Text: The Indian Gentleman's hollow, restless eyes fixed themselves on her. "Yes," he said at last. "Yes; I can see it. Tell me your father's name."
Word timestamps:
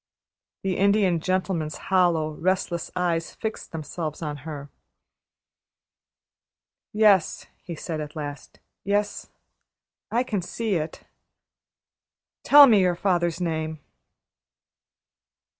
The 0.63 0.77
Indian 0.77 1.19
Gentleman's 1.19 1.77
hollow, 1.77 2.31
restless 2.31 2.89
eyes 2.95 3.35
fixed 3.35 3.71
themselves 3.71 4.23
on 4.23 4.37
her. 4.37 4.71
"Yes," 6.91 7.45
he 7.61 7.75
said 7.75 8.01
at 8.01 8.15
last. 8.15 8.59
"Yes; 8.83 9.29
I 10.09 10.23
can 10.23 10.41
see 10.41 10.73
it. 10.73 11.03
Tell 12.43 12.65
me 12.65 12.79
your 12.79 12.95
father's 12.95 13.39
name." 13.39 13.79